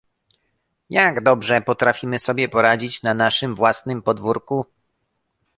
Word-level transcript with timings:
Jak 0.89 1.23
dobrze 1.23 1.61
potrafimy 1.61 2.19
sobie 2.19 2.49
poradzić 2.49 3.03
na 3.03 3.13
naszym 3.13 3.55
własnym 3.55 4.01
podwórku? 4.01 4.65